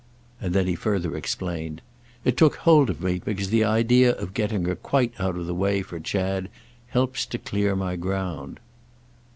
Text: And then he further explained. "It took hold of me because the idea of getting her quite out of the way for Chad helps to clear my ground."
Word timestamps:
And 0.41 0.55
then 0.55 0.65
he 0.65 0.73
further 0.73 1.15
explained. 1.15 1.79
"It 2.25 2.35
took 2.35 2.55
hold 2.55 2.89
of 2.89 3.03
me 3.03 3.21
because 3.23 3.51
the 3.51 3.63
idea 3.63 4.13
of 4.15 4.33
getting 4.33 4.65
her 4.65 4.73
quite 4.75 5.13
out 5.19 5.35
of 5.35 5.45
the 5.45 5.53
way 5.53 5.83
for 5.83 5.99
Chad 5.99 6.49
helps 6.87 7.23
to 7.27 7.37
clear 7.37 7.75
my 7.75 7.95
ground." 7.97 8.59